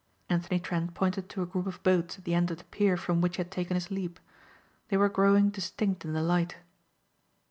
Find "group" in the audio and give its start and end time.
1.45-1.67